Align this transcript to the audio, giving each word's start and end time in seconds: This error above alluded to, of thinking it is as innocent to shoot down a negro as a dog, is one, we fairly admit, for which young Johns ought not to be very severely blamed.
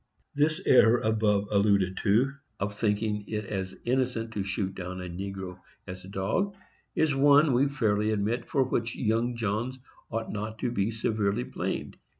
This 0.33 0.59
error 0.65 0.97
above 0.97 1.47
alluded 1.51 1.95
to, 1.97 2.31
of 2.59 2.73
thinking 2.73 3.23
it 3.27 3.45
is 3.45 3.73
as 3.73 3.75
innocent 3.85 4.31
to 4.33 4.41
shoot 4.43 4.73
down 4.73 4.99
a 4.99 5.07
negro 5.07 5.59
as 5.85 6.03
a 6.03 6.07
dog, 6.07 6.55
is 6.95 7.13
one, 7.13 7.53
we 7.53 7.67
fairly 7.67 8.09
admit, 8.09 8.47
for 8.49 8.63
which 8.63 8.95
young 8.95 9.35
Johns 9.35 9.77
ought 10.09 10.31
not 10.31 10.57
to 10.57 10.71
be 10.71 10.85
very 10.85 10.91
severely 10.91 11.43
blamed. 11.43 11.97